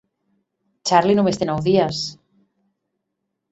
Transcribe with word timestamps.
Charlie 0.91 1.17
només 1.19 1.39
té 1.43 1.49
nou 1.51 1.61
dies… 1.69 2.01